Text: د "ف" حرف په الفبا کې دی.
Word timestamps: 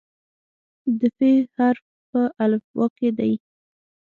د 0.99 1.01
"ف" 1.15 1.19
حرف 1.55 1.85
په 2.09 2.21
الفبا 2.43 2.85
کې 2.97 3.09
دی. 3.17 3.33